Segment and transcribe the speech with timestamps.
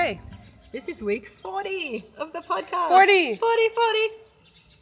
[0.00, 0.18] Ray.
[0.72, 2.88] This is week 40 of the podcast.
[2.88, 3.36] 40.
[3.36, 3.98] 40, 40,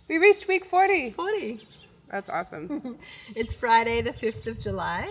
[0.06, 1.10] We reached week 40.
[1.10, 1.60] 40.
[2.08, 2.98] That's awesome.
[3.34, 5.08] It's Friday, the 5th of July,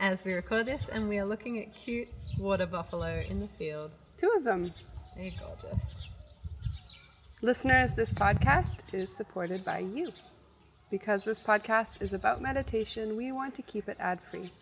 [0.00, 2.08] as we record this, and we are looking at cute
[2.38, 3.90] water buffalo in the field.
[4.16, 4.72] Two of them.
[5.14, 6.06] They're gorgeous.
[7.42, 10.06] Listeners, this podcast is supported by you.
[10.90, 14.52] Because this podcast is about meditation, we want to keep it ad free.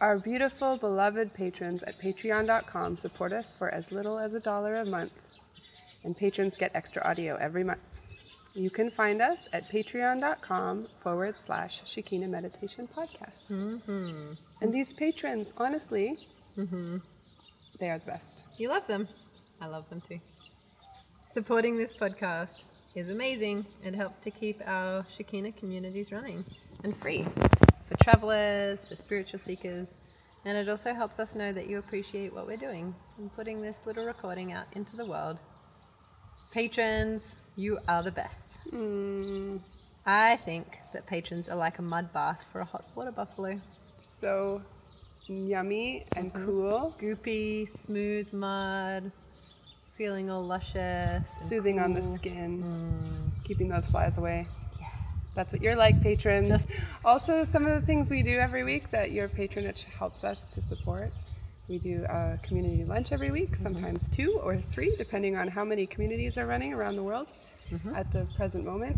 [0.00, 4.86] Our beautiful, beloved patrons at patreon.com support us for as little as a dollar a
[4.86, 5.34] month,
[6.04, 8.00] and patrons get extra audio every month.
[8.54, 13.52] You can find us at patreon.com forward slash Shekinah Meditation Podcast.
[13.52, 14.32] Mm-hmm.
[14.62, 16.16] And these patrons, honestly,
[16.56, 16.96] mm-hmm.
[17.78, 18.46] they are the best.
[18.56, 19.06] You love them.
[19.60, 20.20] I love them too.
[21.30, 22.64] Supporting this podcast
[22.94, 23.66] is amazing.
[23.84, 26.42] It helps to keep our Shekinah communities running
[26.82, 27.26] and free
[27.90, 29.96] for travelers, for spiritual seekers,
[30.44, 33.84] and it also helps us know that you appreciate what we're doing and putting this
[33.84, 35.38] little recording out into the world.
[36.52, 38.58] Patrons, you are the best.
[38.72, 39.60] Mm.
[40.06, 43.58] I think that patrons are like a mud bath for a hot water buffalo.
[43.98, 44.62] So
[45.26, 46.44] yummy and mm-hmm.
[46.44, 46.96] cool.
[47.00, 49.10] Goopy, smooth mud,
[49.96, 51.28] feeling all luscious.
[51.36, 52.08] soothing on the cool.
[52.08, 53.44] skin, mm.
[53.44, 54.46] keeping those flies away.
[55.34, 56.48] That's what you're like, patrons.
[56.48, 56.68] Just-
[57.04, 60.60] also, some of the things we do every week that your patronage helps us to
[60.62, 61.12] support.
[61.68, 65.86] We do a community lunch every week, sometimes two or three, depending on how many
[65.86, 67.28] communities are running around the world
[67.94, 68.96] at the present moment.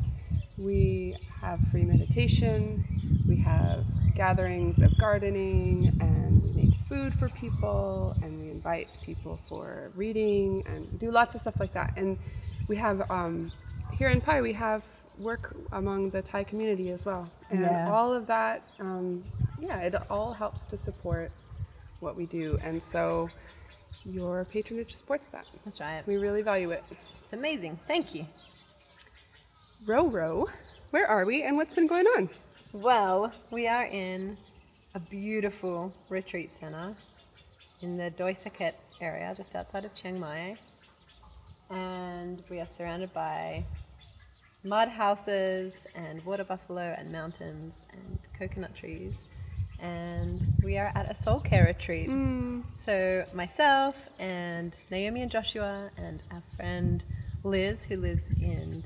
[0.57, 2.85] We have free meditation,
[3.29, 3.85] we have
[4.15, 10.63] gatherings of gardening, and we make food for people, and we invite people for reading,
[10.67, 11.93] and do lots of stuff like that.
[11.97, 12.19] And
[12.69, 13.53] we have um,
[13.93, 14.83] here in Pai, we have
[15.21, 17.93] work among the Thai community as well, and Yeah.
[17.93, 19.23] all of that, um,
[19.59, 21.31] yeah, it all helps to support
[22.01, 23.29] what we do, and so
[24.05, 25.45] your patronage supports that.
[25.65, 26.05] That's right.
[26.07, 26.83] We really value it.
[27.21, 27.79] It's amazing.
[27.87, 28.27] Thank you.
[29.87, 30.49] Row row,
[30.91, 32.29] where are we, and what's been going on?
[32.73, 34.37] Well, we are in
[34.95, 36.95] a beautiful retreat center
[37.83, 40.57] in the Doi Saket area, just outside of Chiang Mai.
[41.71, 43.65] And we are surrounded by
[44.65, 49.29] mud houses and water buffalo and mountains and coconut trees.
[49.81, 52.09] And we are at a soul care retreat.
[52.09, 52.63] Mm.
[52.77, 57.05] So, myself and Naomi and Joshua and our friend
[57.43, 58.85] Liz, who lives in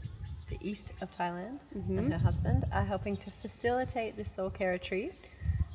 [0.49, 2.11] the east of Thailand, and mm-hmm.
[2.11, 5.13] her husband are helping to facilitate this soul care retreat.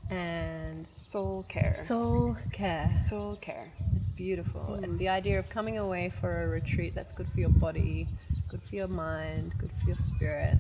[0.10, 1.78] And Soul care.
[1.80, 2.94] soul care.
[3.02, 3.72] Soul care.
[3.96, 4.76] It's beautiful.
[4.84, 4.98] It's mm.
[4.98, 8.10] the idea of coming away for a retreat that's good for your body,
[8.52, 10.58] good for your mind, good for your spirit,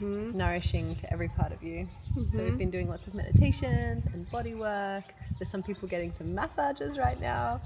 [0.00, 1.88] nourishing to every part of you.
[2.30, 5.02] So we've been doing lots of meditations and body work.
[5.38, 7.60] There's some people getting some massages right now.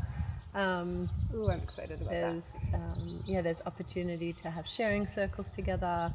[0.54, 2.32] Um, Ooh, I'm excited about that.
[2.32, 6.10] there's um, yeah, there's opportunity to have sharing circles together,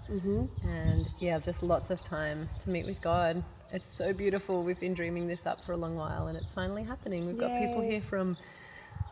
[0.63, 3.43] and yeah, just lots of time to meet with God.
[3.71, 4.63] It's so beautiful.
[4.63, 7.27] We've been dreaming this up for a long while, and it's finally happening.
[7.27, 8.35] We've got people here from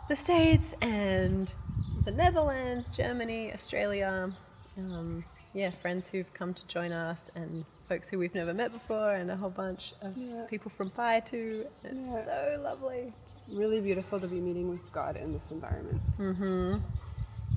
[0.09, 1.53] the states and
[2.03, 4.31] the Netherlands, Germany, Australia.
[4.78, 9.14] Um, yeah, friends who've come to join us, and folks who we've never met before,
[9.14, 10.46] and a whole bunch of Yeah.
[10.50, 11.66] people from Pai too.
[11.84, 12.26] It's Yeah.
[12.26, 13.14] so lovely.
[13.23, 16.02] It's really beautiful to be meeting with God in this environment.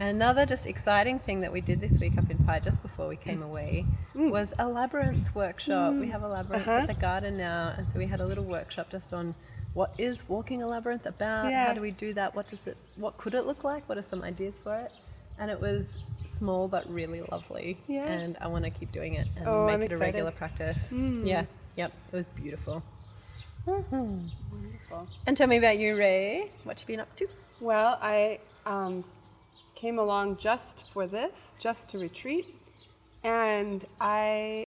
[0.01, 3.09] And another just exciting thing that we did this week up in Pai just before
[3.09, 3.85] we came away
[4.15, 5.95] was a labyrinth workshop.
[5.95, 6.79] We have a labyrinth Uh-huh.
[6.81, 9.35] at the garden now, and so we had a little workshop just on
[9.75, 11.67] what is walking a labyrinth about, Yeah.
[11.67, 14.03] how do we do that, what does it what could it look like, what are
[14.03, 14.93] some ideas for it?
[15.39, 17.79] And it was small but really lovely.
[17.89, 18.05] Yeah.
[18.05, 20.93] And I want to keep doing it and Oh, make I'm it a regular practice.
[20.93, 21.45] Yeah.
[21.77, 21.93] Yep.
[22.13, 22.83] It was beautiful.
[23.67, 25.07] Wonderful.
[25.27, 26.51] And tell me about you, Ray.
[26.65, 27.27] What you been up to?
[27.61, 29.05] Well, I um,
[29.75, 32.47] came along just for this, just to retreat,
[33.23, 34.65] and I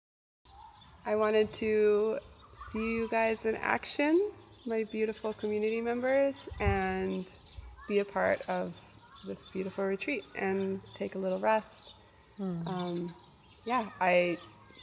[1.07, 2.19] I wanted to
[2.55, 4.31] see you guys in action,
[4.67, 7.27] my beautiful community members, and
[7.89, 8.75] be a part of
[9.27, 11.95] this beautiful retreat and take a little rest.
[12.37, 12.67] Hmm.
[12.67, 13.15] Um,
[13.65, 14.39] yeah, I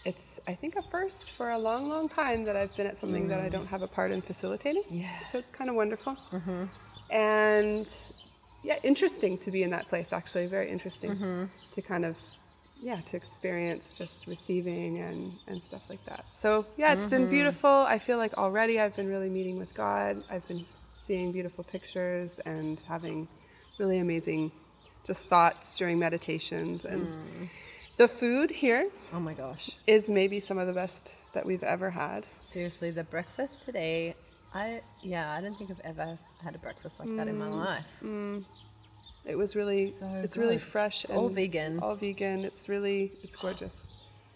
[0.05, 3.27] it's I think a first for a long, long time that I've been at something
[3.27, 3.51] that I hmm.
[3.51, 4.83] don't have a part in facilitating.
[4.89, 5.19] Yeah.
[5.19, 6.15] So it's kind of wonderful.
[6.31, 6.65] Mm-hmm.
[7.11, 7.87] And
[8.63, 10.13] yeah, interesting to be in that place.
[10.13, 11.45] Actually, very interesting mm-hmm.
[11.73, 12.17] to kind of
[12.81, 16.25] yeah to experience just receiving and and stuff like that.
[16.33, 17.31] So yeah, it's been mm-hmm.
[17.31, 17.69] beautiful.
[17.69, 20.23] I feel like already I've been really meeting with God.
[20.31, 23.27] I've been seeing beautiful pictures and having
[23.79, 24.51] really amazing
[25.05, 27.07] just thoughts during meditations and.
[27.07, 27.49] Mm.
[27.97, 29.71] The food here Oh my gosh.
[29.85, 32.25] is maybe some of the best that we've ever had.
[32.47, 34.15] Seriously, the breakfast today,
[34.53, 37.65] I yeah, I don't think I've ever had a breakfast like that in my mm.
[37.65, 37.85] life.
[38.01, 38.45] Mm.
[39.29, 41.03] It was really, So it's really fresh.
[41.03, 41.79] It's all and vegan.
[41.79, 42.43] All vegan.
[42.43, 43.87] It's really, it's gorgeous.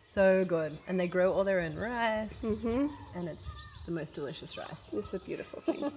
[0.02, 0.78] So good.
[0.88, 2.44] And they grow all their own rice.
[2.44, 2.88] Mm-hmm.
[3.18, 3.56] And it's
[3.86, 4.94] the most delicious rice.
[4.94, 5.92] It's a beautiful thing.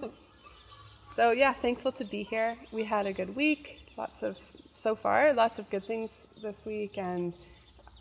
[1.09, 2.57] so yeah, thankful to be here.
[2.71, 3.83] We had a good week.
[3.97, 4.37] Lots of,
[4.73, 7.33] so far, lots of good things this week and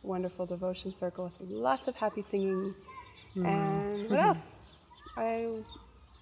[0.02, 1.38] wonderful devotion circles.
[1.40, 2.74] Lots of happy singing.
[3.34, 4.56] And what else?
[5.16, 5.48] I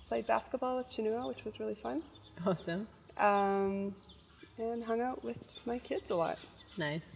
[0.09, 2.03] played basketball with Chinua, which was really fun.
[2.47, 2.87] Awesome.
[3.17, 3.94] Um,
[4.59, 6.39] and hung out with my kids a lot.
[6.79, 7.15] Nice.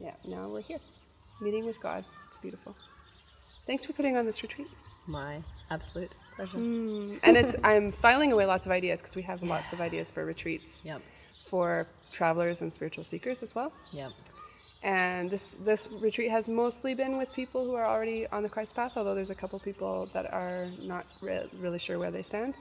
[0.00, 0.78] Yeah, now we're here,
[1.40, 2.04] meeting with God.
[2.28, 2.74] It's beautiful.
[3.66, 4.68] Thanks for putting on this retreat.
[5.06, 6.56] My absolute pleasure.
[6.56, 10.10] Mm, and it's I'm filing away lots of ideas because we have lots of ideas
[10.10, 11.02] for retreats Yep.
[11.46, 13.72] for travelers and spiritual seekers as well.
[13.92, 14.10] Yep.
[14.84, 18.74] And this this retreat has mostly been with people who are already on the Christ
[18.74, 22.54] path, although there's a couple people that are not re- really sure where they stand.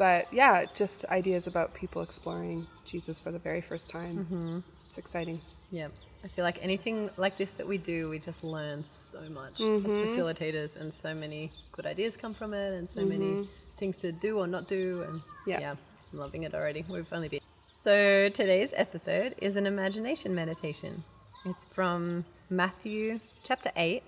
[0.00, 4.24] But yeah, just ideas about people exploring Jesus for the very first time.
[4.24, 4.60] Mm-hmm.
[4.86, 5.42] It's exciting.
[5.70, 5.88] Yeah.
[6.24, 9.60] I feel like anything like this that we do, we just learn so much as
[9.60, 9.88] mm-hmm.
[9.88, 13.42] facilitators, and so many good ideas come from it, and so many mm-hmm.
[13.78, 15.04] things to do or not do.
[15.06, 15.60] And Yeah.
[15.60, 15.74] yeah,
[16.12, 16.82] I'm loving it already.
[16.88, 17.40] We've only been.
[17.74, 21.04] So today's episode is an imagination meditation.
[21.44, 24.02] It's from Matthew chapter 8,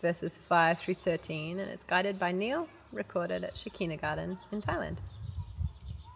[0.00, 4.96] verses 5 through 13, and it's guided by Neil, recorded at Shekinah Garden in Thailand.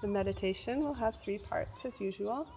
[0.03, 2.49] The meditation will have three parts as usual.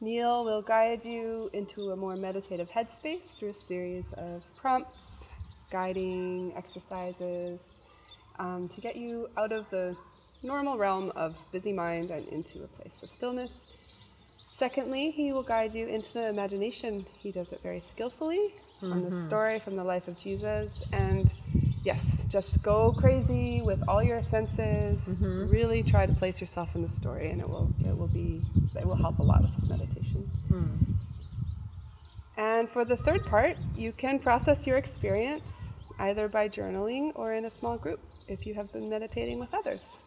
[0.00, 5.28] Neil will guide you into a more meditative headspace through a series of prompts,
[5.72, 7.78] guiding exercises
[8.38, 9.96] um, to get you out of the
[10.44, 13.72] normal realm of busy mind and into a place of stillness.
[14.48, 17.04] Secondly, he will guide you into the imagination.
[17.18, 18.50] He does it very skillfully
[18.82, 20.84] on the story from the life of Jesus.
[20.92, 21.32] And
[21.88, 25.16] yes, just go crazy with all your senses.
[25.58, 28.28] Really try to place yourself in the story, and it will it will be
[28.80, 30.20] it will help a lot with this meditation.
[32.36, 37.44] And for the third part, you can process your experience either by journaling or in
[37.46, 38.00] a small group
[38.34, 40.02] if you have been meditating with others.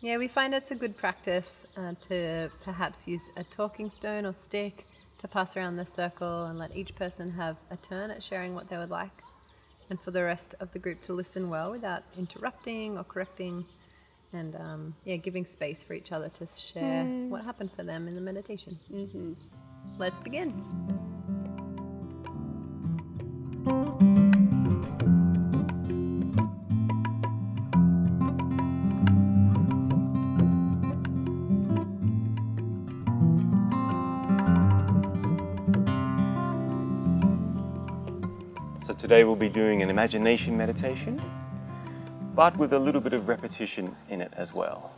[0.00, 4.34] Yeah, we find it's a good practice uh, to perhaps use a talking stone or
[4.34, 4.74] stick
[5.18, 8.66] to pass around the circle and let each person have a turn at sharing what
[8.70, 9.16] they would like,
[9.90, 13.64] and for the rest of the group to listen well without interrupting or correcting,
[14.32, 18.14] and um, yeah, giving space for each other to share what happened for them in
[18.14, 18.78] the meditation.
[18.90, 19.32] Mm-hmm.
[19.98, 20.54] Let's begin.
[39.00, 41.18] Today we'll be doing an imagination meditation,
[42.34, 44.92] but with a little bit of repetition in it as well.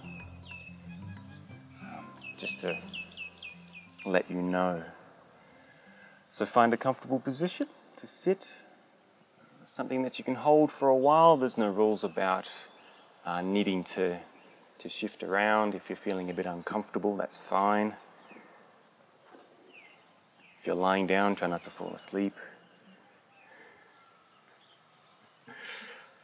[1.81, 2.77] Um, Just to
[4.05, 4.83] let you know.
[6.31, 8.53] So find a comfortable position to sit,
[9.65, 11.37] something that you can hold for a while.
[11.37, 12.51] There's no rules about
[13.25, 14.19] uh, needing to,
[14.79, 15.77] to shift around.
[15.77, 17.95] If you're feeling a bit uncomfortable, that's fine.
[20.59, 22.35] If you're lying down, try not to fall asleep.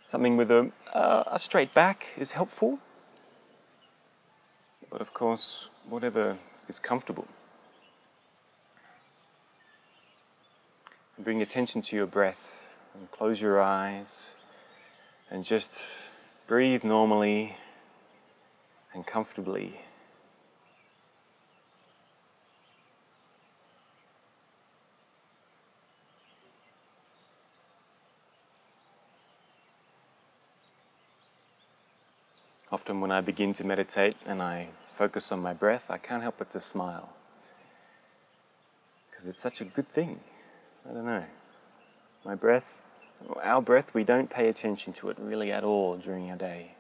[0.09, 2.79] Something with a, uh, a straight back is helpful.
[4.91, 7.29] But of course, whatever is comfortable.
[11.17, 12.63] And bring attention to your breath
[12.95, 14.31] and close your eyes
[15.31, 15.83] and just
[16.47, 17.59] breathe normally
[18.95, 19.83] and comfortably.
[32.71, 36.37] Often, when I begin to meditate and I focus on my breath, I can't help
[36.39, 37.11] but to smile.
[39.11, 40.21] Because it's such a good thing.
[40.89, 41.25] I don't know.
[42.25, 42.83] My breath,
[43.43, 46.73] our breath, we don't pay attention to it really at all during our day.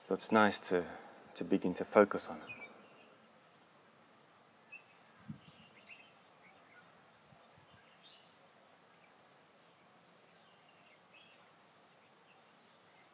[0.00, 0.84] So it's nice to,
[1.34, 2.61] to begin to focus on it.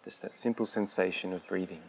[0.08, 1.82] Just that simple sensation of breathing.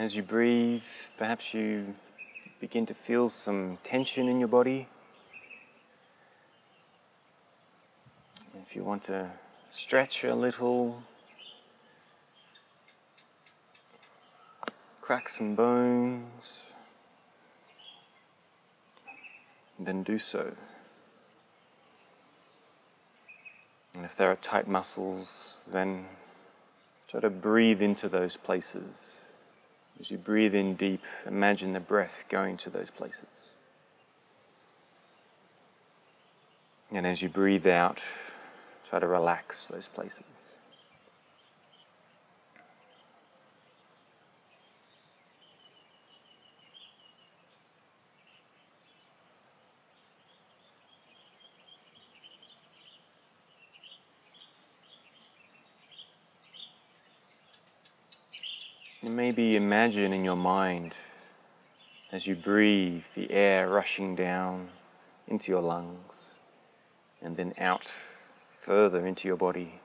[0.00, 0.82] As you breathe,
[1.18, 1.94] perhaps you
[2.58, 4.88] begin to feel some tension in your body.
[8.62, 9.30] If you want to
[9.68, 11.02] stretch a little,
[15.02, 16.62] crack some bones,
[19.78, 20.54] then do so.
[23.94, 26.06] And if there are tight muscles, then
[27.06, 29.19] try to breathe into those places.
[30.00, 33.52] As you breathe in deep, imagine the breath going to those places.
[36.90, 38.02] And as you breathe out,
[38.88, 40.24] try to relax those places.
[59.02, 60.94] And maybe imagine in your mind
[62.10, 64.66] as you breathe the air rushing down
[65.28, 66.30] into your lungs
[67.20, 67.86] and then out
[68.48, 69.78] further into your body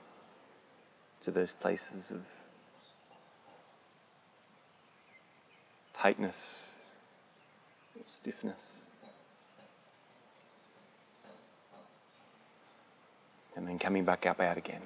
[1.20, 2.22] to those places of
[5.92, 6.60] tightness,
[8.06, 8.78] stiffness.
[13.58, 14.84] And then coming back up out again.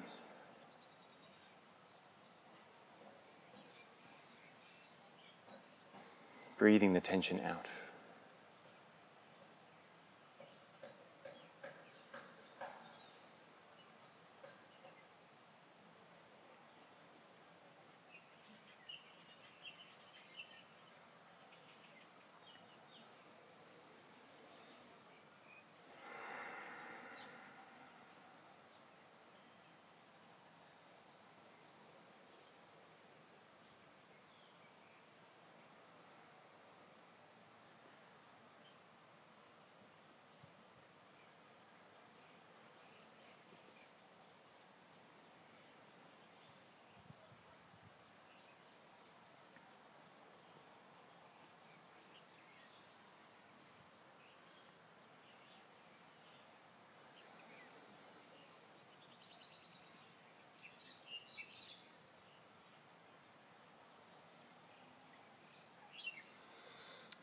[6.60, 7.66] Breathing the tension out.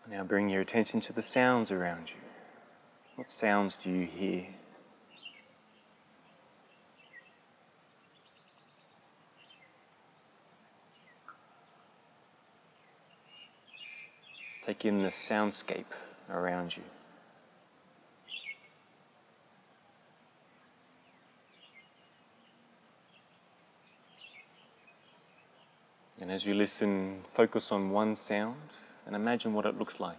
[0.09, 2.15] Now bring your attention to the sounds around you.
[3.17, 4.47] What sounds do you hear?
[14.63, 15.85] Take in the soundscape
[16.29, 16.83] around you.
[26.21, 28.55] And as you listen, focus on one sound
[29.07, 30.17] and imagine what it looks like.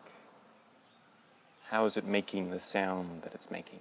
[1.69, 3.81] How is it making the sound that it's making?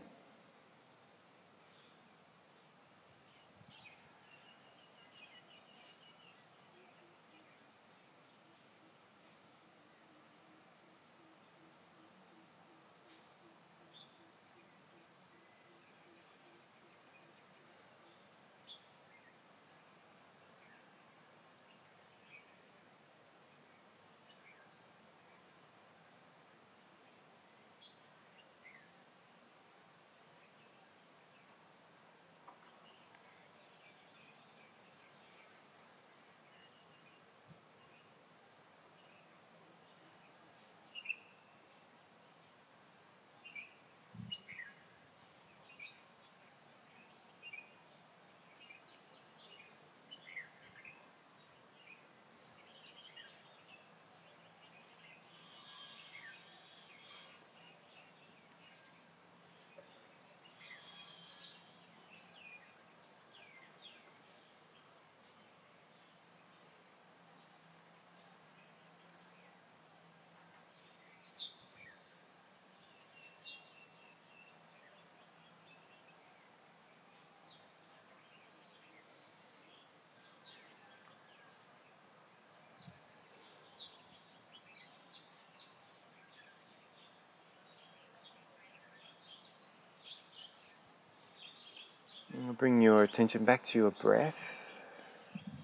[92.58, 94.74] Bring your attention back to your breath,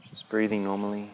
[0.10, 1.10] just breathing normally.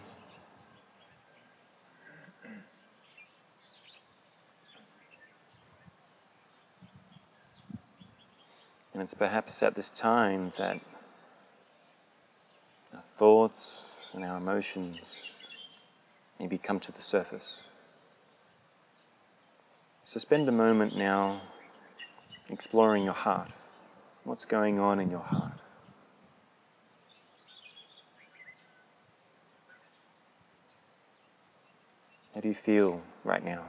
[8.93, 10.81] And it's perhaps at this time that
[12.93, 15.31] our thoughts and our emotions
[16.37, 17.69] maybe come to the surface.
[20.03, 21.39] So spend a moment now
[22.49, 23.51] exploring your heart.
[24.25, 25.58] What's going on in your heart?
[32.49, 33.63] You feel right now?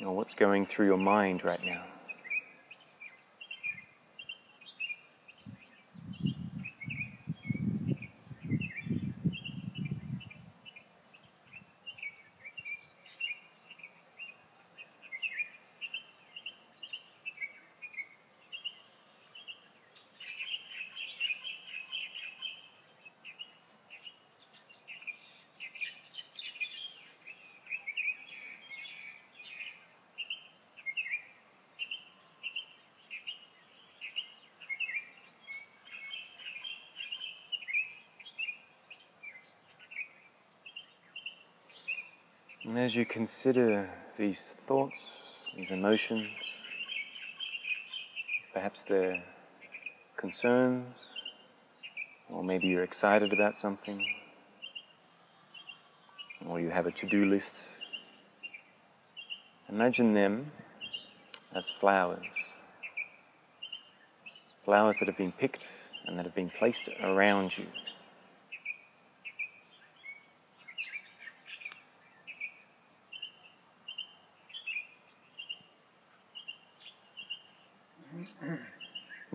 [0.00, 1.82] Or what's going through your mind right now?
[42.70, 46.28] And as you consider these thoughts, these emotions,
[48.52, 49.22] perhaps they're
[50.16, 51.14] concerns,
[52.28, 54.04] or maybe you're excited about something,
[56.48, 57.62] or you have a to do list,
[59.68, 60.50] imagine them
[61.54, 62.34] as flowers.
[64.64, 65.64] Flowers that have been picked
[66.06, 67.66] and that have been placed around you.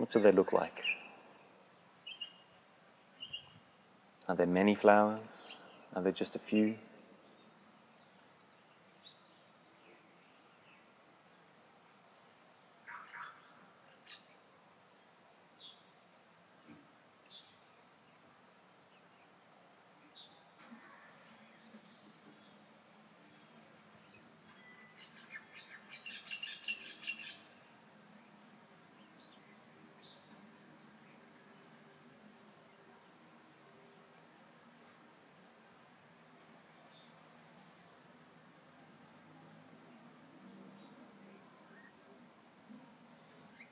[0.06, 0.84] What do they look like?
[4.28, 5.48] Are there many flowers?
[5.96, 6.76] Are there just a few?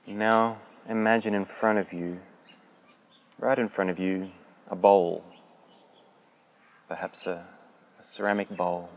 [0.07, 0.59] Now
[1.15, 2.21] imagine in front of you,
[3.39, 4.33] right in front of you,
[4.69, 5.23] a bowl,
[6.89, 7.47] perhaps a,
[8.01, 8.91] a ceramic bowl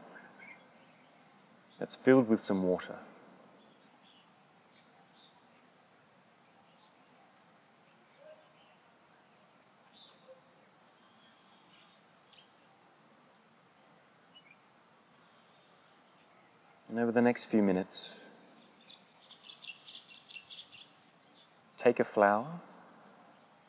[1.78, 2.96] that's filled with some water.
[16.90, 18.20] And over the next few minutes,
[21.88, 22.60] take a flower,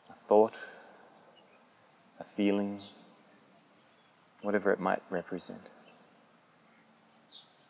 [0.09, 0.57] a thought,
[2.19, 2.81] a feeling,
[4.41, 5.61] whatever it might represent.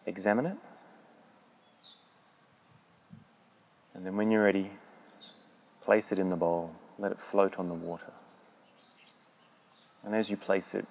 [0.07, 0.57] Examine it.
[3.93, 4.71] And then when you're ready,
[5.83, 6.73] place it in the bowl.
[6.97, 8.11] Let it float on the water.
[10.03, 10.87] And as you place it,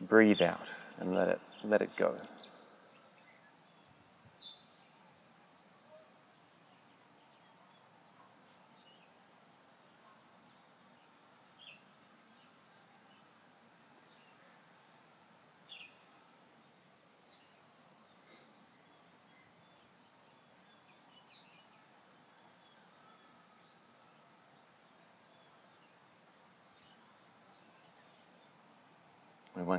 [0.00, 2.14] breathe out and let it, let it go.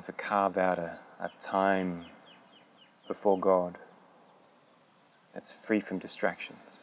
[0.04, 2.06] To carve out a, a time
[3.08, 3.78] before God
[5.34, 6.80] that's free from distractions.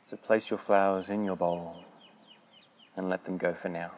[0.00, 1.84] So place your flowers in your bowl
[2.96, 3.90] and let them go for now.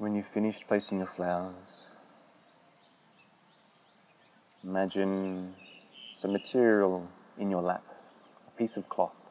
[0.00, 1.94] When you've finished placing your flowers,
[4.64, 5.54] imagine
[6.10, 7.84] some material in your lap,
[8.48, 9.30] a piece of cloth.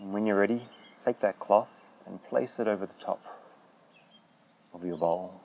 [0.00, 0.66] And when you're ready,
[0.98, 3.24] take that cloth and place it over the top
[4.74, 5.40] of your bowl.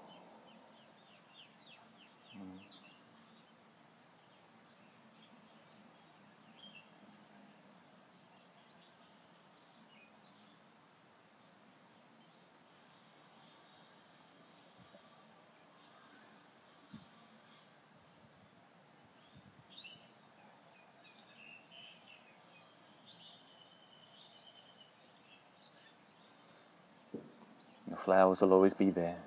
[28.05, 29.17] Flowers will always be there.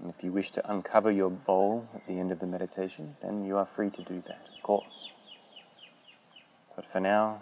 [0.00, 3.44] And if you wish to uncover your bowl at the end of the meditation, then
[3.44, 5.12] you are free to do that, of course.
[6.74, 7.40] But for now,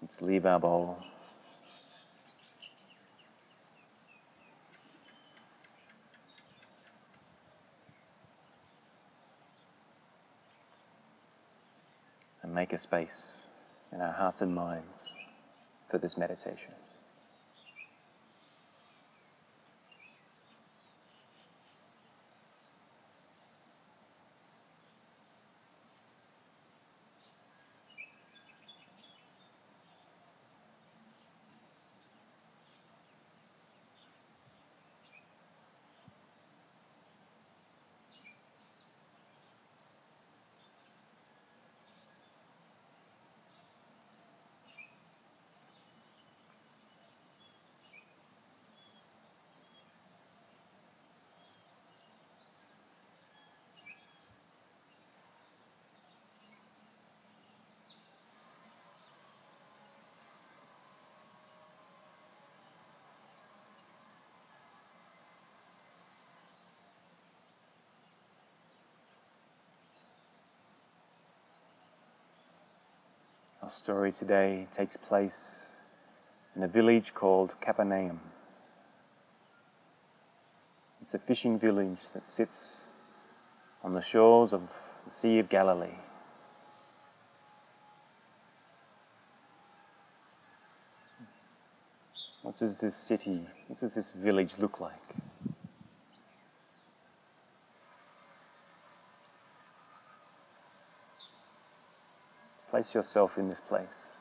[0.00, 0.98] let's leave our bowl.
[12.42, 13.42] And make a space
[13.92, 15.10] in our hearts and minds
[15.86, 16.74] for this meditation.
[73.64, 75.74] Our story today takes place
[76.54, 78.20] in a village called Capernaum.
[81.00, 82.88] It's a fishing village that sits
[83.82, 84.70] on the shores of
[85.04, 85.96] the Sea of Galilee.
[92.42, 94.92] What does this city, what does this village look like?
[102.92, 104.12] Yourself in this place.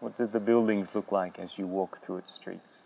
[0.00, 2.82] What do the buildings look like as you walk through its streets?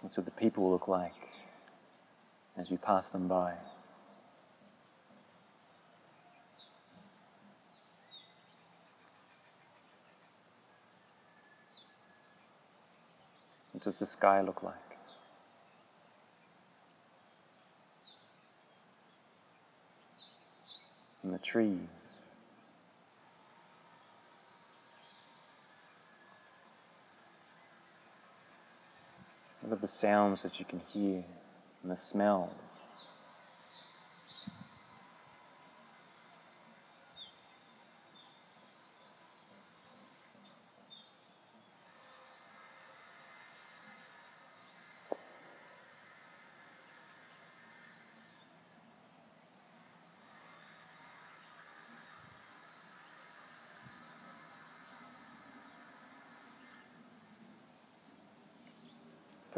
[0.00, 1.30] What do the people look like
[2.56, 3.54] as you pass them by?
[13.74, 14.76] What does the sky look like?
[21.24, 22.20] And the trees.
[29.60, 31.24] What are the sounds that you can hear
[31.82, 32.83] and the smells?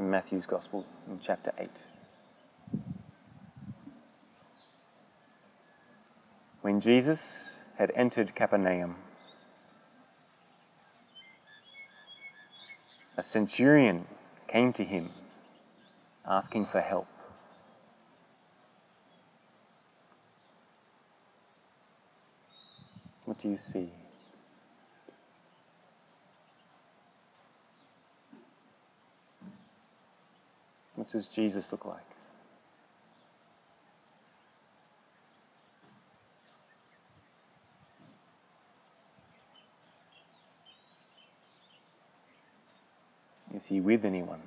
[0.06, 1.68] Matthew's Gospel in chapter 8.
[6.62, 8.96] When Jesus had entered Capernaum,
[13.16, 14.06] a centurion
[14.48, 15.10] came to him
[16.26, 17.06] asking for help.
[23.24, 23.90] What do you see?
[30.96, 32.00] What does Jesus look like?
[43.54, 44.40] Is he with anyone?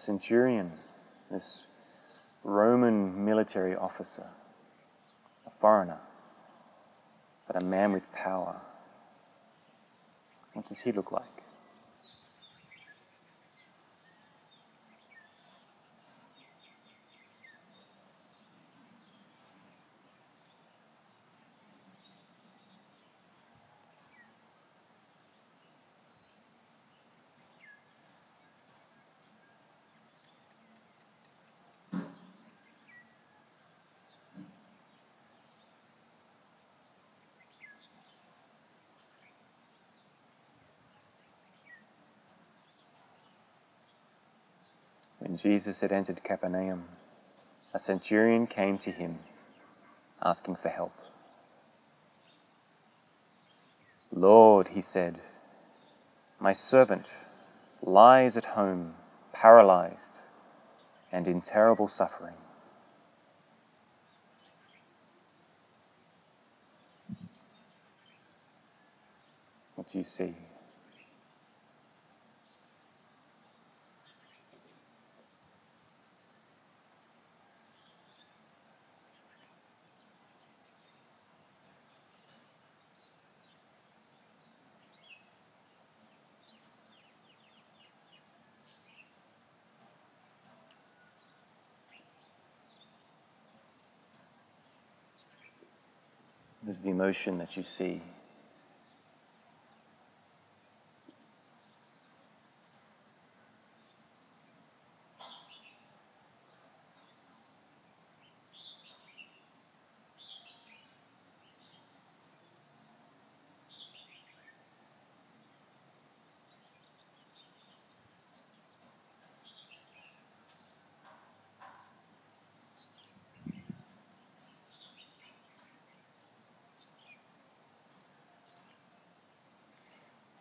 [0.00, 0.72] Centurion,
[1.30, 1.66] this
[2.42, 4.26] Roman military officer,
[5.46, 6.00] a foreigner,
[7.46, 8.60] but a man with power.
[10.54, 11.39] What does he look like?
[45.30, 46.86] When Jesus had entered Capernaum,
[47.72, 49.20] a centurion came to him
[50.20, 50.92] asking for help.
[54.10, 55.20] Lord, he said,
[56.40, 57.26] my servant
[57.80, 58.94] lies at home,
[59.32, 60.18] paralyzed
[61.12, 62.34] and in terrible suffering.
[69.76, 70.34] What do you see?
[96.70, 98.00] Is the emotion that you see?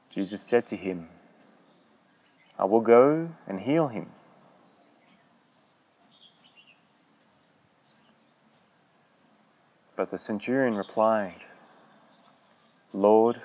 [0.10, 1.08] Jesus said to him,
[2.58, 4.10] I will go and heal him.
[9.96, 11.46] But the centurion replied,
[12.92, 13.40] Lord,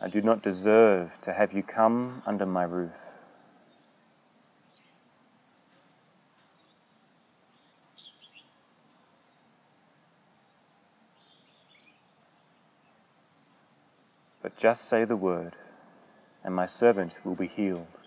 [0.00, 3.19] I do not deserve to have you come under my roof.
[14.50, 15.52] But just say the word,
[16.42, 17.99] and my servant will be healed.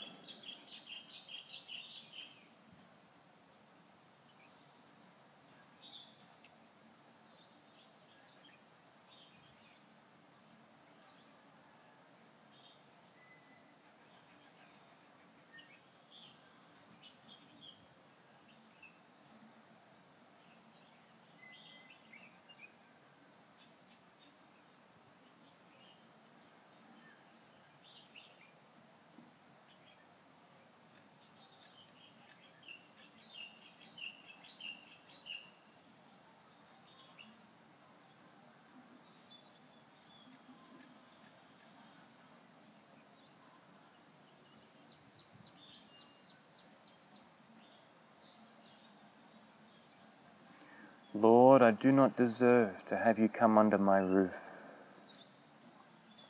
[51.53, 54.49] Lord, I do not deserve to have you come under my roof.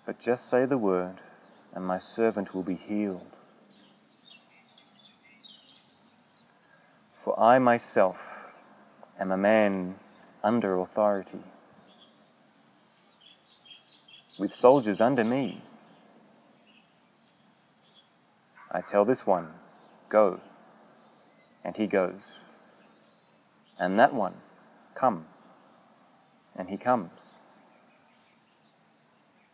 [0.06, 1.16] But just say the word,
[1.74, 3.38] and my servant will be healed.
[7.14, 8.54] For I myself
[9.18, 9.96] am a man
[10.44, 11.40] under authority,
[14.38, 15.62] with soldiers under me.
[18.70, 19.54] I tell this one,
[20.10, 20.42] Go,
[21.64, 22.42] and he goes.
[23.80, 24.34] And that one,
[24.96, 25.26] Come.
[26.58, 27.36] And he comes.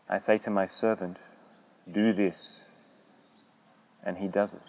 [0.08, 1.22] I say to my servant,
[1.90, 2.62] Do this.
[4.04, 4.62] And he does it.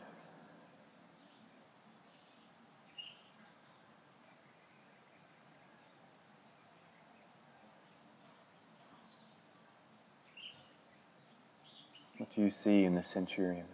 [12.18, 13.66] What do you see in the centurion?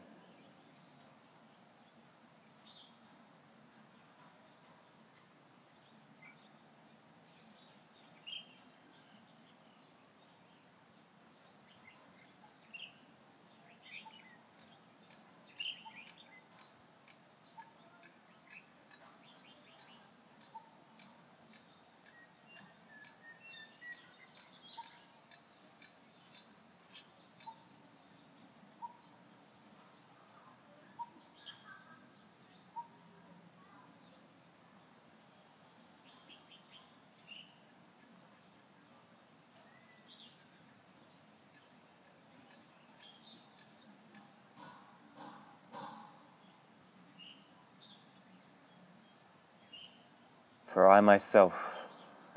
[50.67, 51.87] For I myself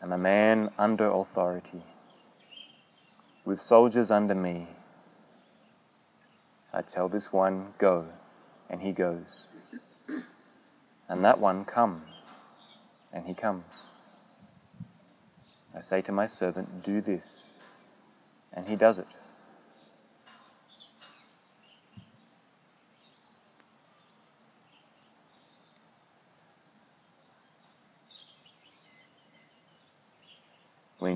[0.01, 1.83] am a man under authority,
[3.45, 4.69] with soldiers under me.
[6.73, 8.07] I tell this one, Go,
[8.71, 9.49] and he goes,
[11.09, 12.05] and that one, Come,
[13.13, 13.91] and he comes.
[15.75, 17.49] I say to my servant, Do this,
[18.53, 19.09] and he does it.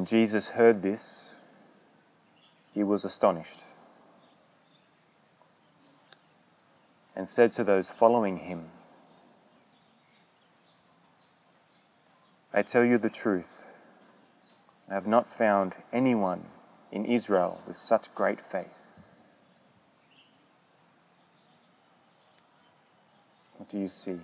[0.05, 1.35] When Jesus heard this,
[2.75, 3.61] he was astonished
[7.17, 8.67] and said to those following him,
[12.53, 13.67] I tell you the truth,
[14.91, 16.49] I have not found anyone
[16.93, 18.87] in Israel with such great faith.
[23.57, 24.19] What do you see?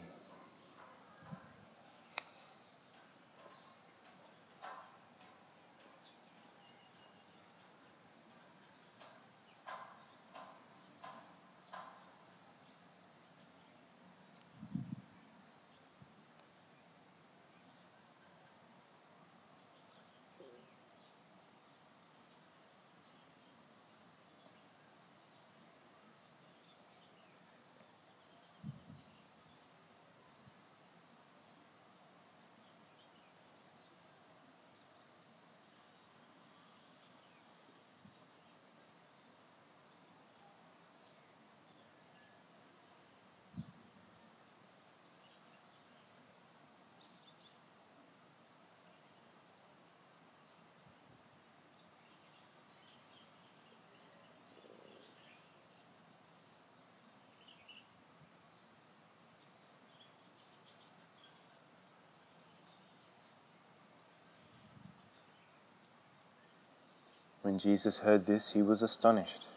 [67.50, 69.48] When Jesus heard this, he was astonished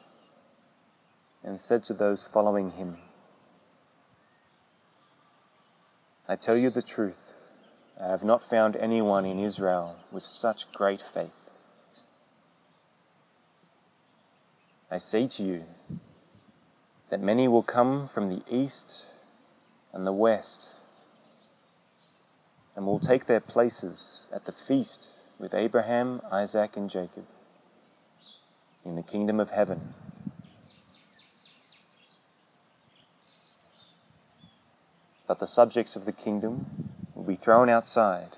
[1.44, 2.98] and said to those following him,
[6.28, 7.36] I tell you the truth,
[8.02, 11.52] I have not found anyone in Israel with such great faith.
[14.90, 15.64] I say to you
[17.12, 19.06] that many will come from the east
[19.94, 20.70] and the west
[22.76, 27.28] and will take their places at the feast with Abraham, Isaac, and Jacob
[28.86, 29.94] in the kingdom of heaven.
[35.28, 36.66] But the subjects of the kingdom
[37.16, 38.38] will be thrown outside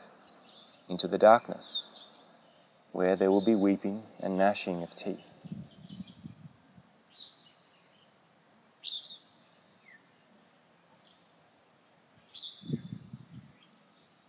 [0.87, 1.87] into the darkness,
[2.91, 5.33] where there will be weeping and gnashing of teeth.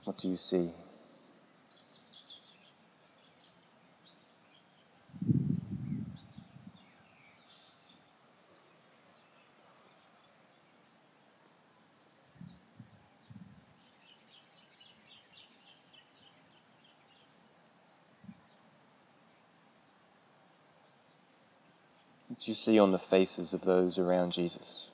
[0.05, 0.71] What do you see?
[22.29, 24.91] What you see on the faces of those around Jesus?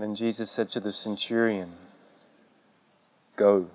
[0.00, 1.72] Then Jesus said to the centurion,
[3.36, 3.70] Go.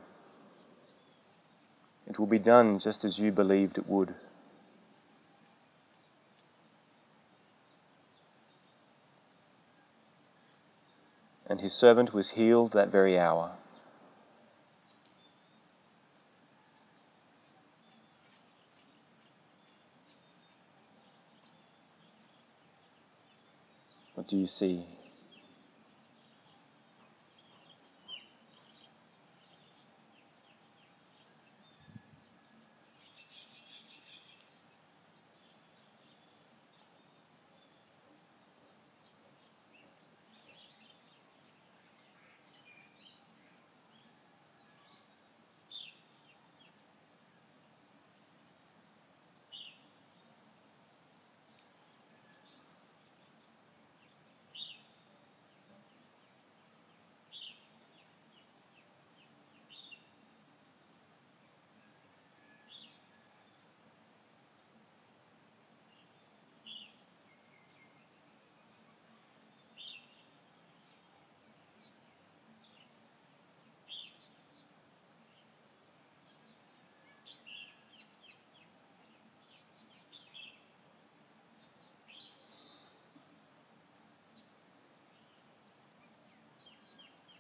[2.07, 4.15] It will be done just as you believed it would.
[11.47, 13.51] And his servant was healed that very hour.
[24.15, 24.85] What do you see?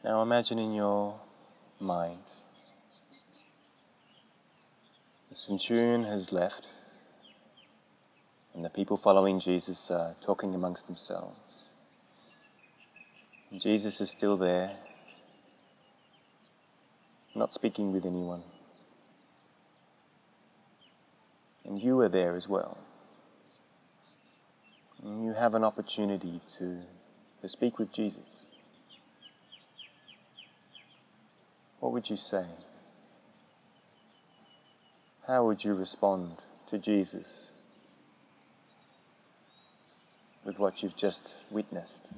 [0.05, 1.19] Now imagine in your
[1.79, 2.19] mind
[5.29, 6.67] the centurion has left
[8.53, 11.69] and the people following Jesus are talking amongst themselves.
[13.49, 14.73] And Jesus is still there,
[17.33, 18.43] not speaking with anyone.
[21.65, 22.77] And you are there as well.
[25.03, 26.81] And you have an opportunity to,
[27.41, 28.44] to speak with Jesus.
[31.85, 32.45] What would you say?
[35.27, 37.51] How would you respond to Jesus
[40.43, 42.09] with what you've just witnessed?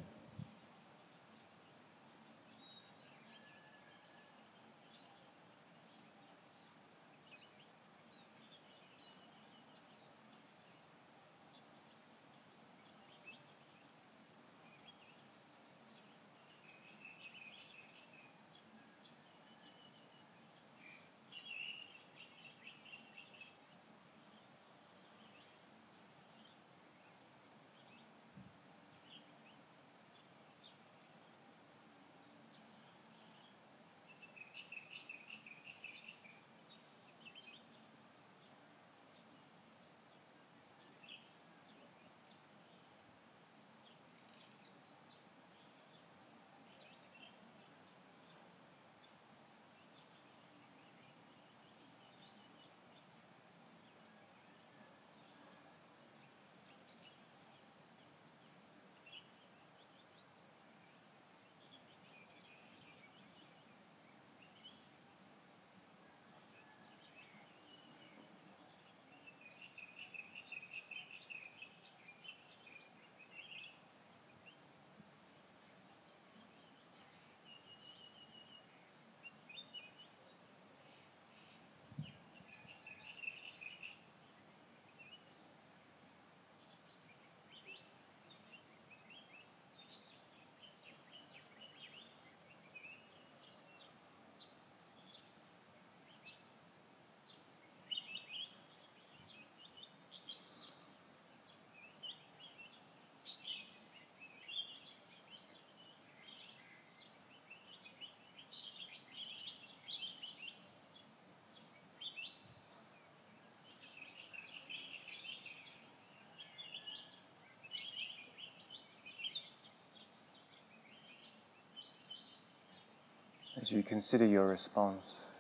[123.59, 125.31] As you consider your response,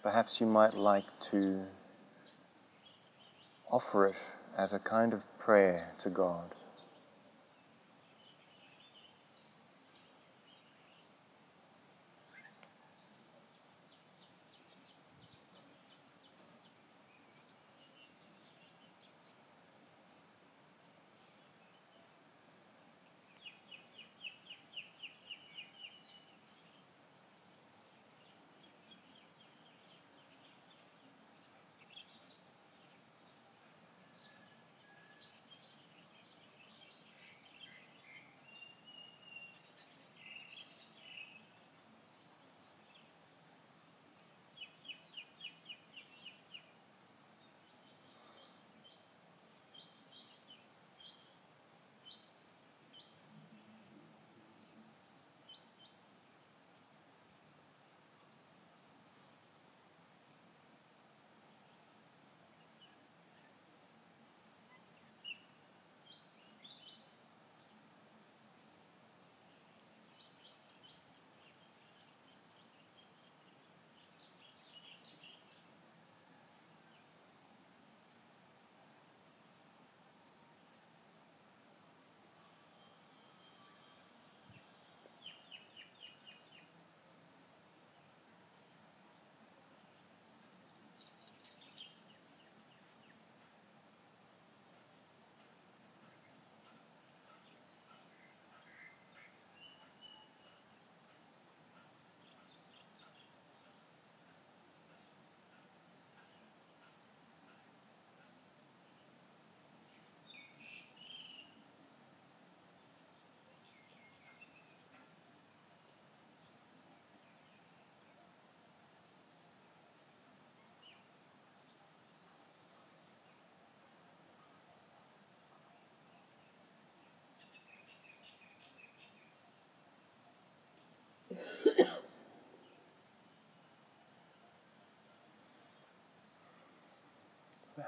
[0.00, 1.62] perhaps you might like to
[3.68, 4.16] offer it
[4.56, 6.54] as a kind of prayer to God.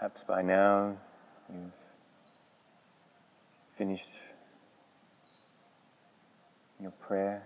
[0.07, 0.97] Perhaps by now
[1.53, 1.73] you've
[3.75, 4.23] finished
[6.81, 7.43] your prayer.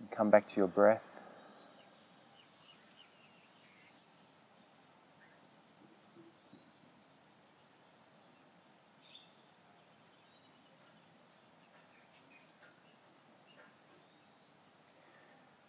[0.00, 1.26] And come back to your breath.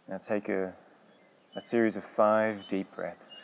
[0.07, 0.73] Now take a,
[1.57, 3.35] a series of five deep breaths.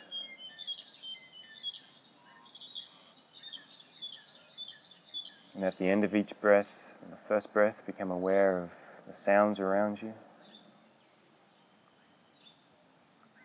[5.60, 8.70] And at the end of each breath, the first breath, become aware of
[9.06, 10.14] the sounds around you.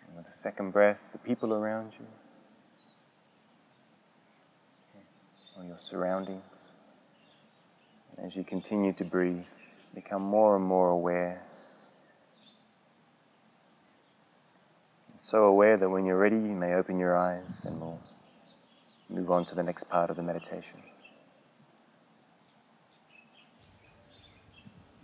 [0.07, 2.05] And with the second breath, the people around you,
[5.57, 6.71] or your surroundings.
[8.15, 9.43] And as you continue to breathe,
[9.93, 11.43] become more and more aware.
[15.17, 17.99] So aware that when you're ready, you may open your eyes and we'll
[19.09, 20.81] move on to the next part of the meditation.